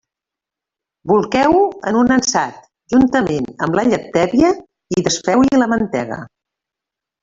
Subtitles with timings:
[1.11, 1.59] Bolqueu-ho
[1.91, 2.59] en un ansat,
[2.95, 4.53] juntament amb la llet tèbia
[4.99, 6.23] i desfeu-hi la mantega.